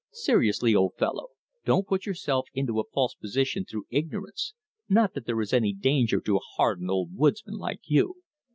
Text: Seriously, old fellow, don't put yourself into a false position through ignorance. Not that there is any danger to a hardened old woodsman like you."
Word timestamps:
Seriously, 0.13 0.73
old 0.73 0.95
fellow, 0.97 1.27
don't 1.63 1.85
put 1.85 2.07
yourself 2.07 2.47
into 2.55 2.79
a 2.79 2.87
false 2.91 3.13
position 3.13 3.65
through 3.65 3.85
ignorance. 3.91 4.55
Not 4.89 5.13
that 5.13 5.27
there 5.27 5.41
is 5.41 5.53
any 5.53 5.73
danger 5.73 6.19
to 6.21 6.37
a 6.37 6.47
hardened 6.55 6.89
old 6.89 7.09
woodsman 7.15 7.57
like 7.59 7.81
you." 7.83 8.15